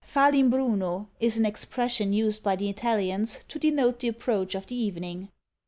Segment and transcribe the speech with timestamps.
[0.03, 4.75] Fa l'imbruno is an expression used by the Italians to denote the approach of the
[4.75, 5.29] evening.